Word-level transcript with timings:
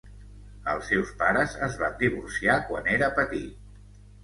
Els 0.71 0.87
seus 0.91 1.11
pares 1.19 1.53
es 1.67 1.77
van 1.83 1.95
divorciar 2.01 2.59
quan 2.73 2.91
era 2.97 3.13
petit. 3.23 4.05